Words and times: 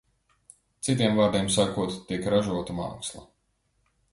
Citiem 0.87 1.19
vārdiem 1.19 1.51
sakot, 1.57 1.99
tiek 2.09 2.27
ražota 2.35 2.79
māksla. 2.81 3.23